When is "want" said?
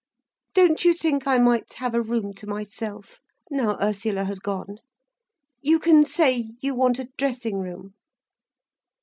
6.73-6.97